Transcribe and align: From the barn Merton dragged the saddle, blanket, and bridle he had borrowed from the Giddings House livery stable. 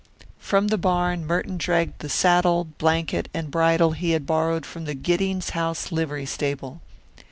From 0.39 0.69
the 0.69 0.79
barn 0.79 1.27
Merton 1.27 1.59
dragged 1.59 1.99
the 1.99 2.09
saddle, 2.09 2.65
blanket, 2.79 3.29
and 3.35 3.51
bridle 3.51 3.91
he 3.91 4.13
had 4.13 4.25
borrowed 4.25 4.65
from 4.65 4.85
the 4.85 4.95
Giddings 4.95 5.51
House 5.51 5.91
livery 5.91 6.25
stable. 6.25 6.81